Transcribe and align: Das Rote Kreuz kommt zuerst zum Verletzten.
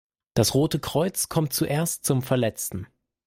Das 0.33 0.55
Rote 0.55 0.79
Kreuz 0.79 1.29
kommt 1.29 1.53
zuerst 1.53 2.03
zum 2.05 2.23
Verletzten. 2.23 2.87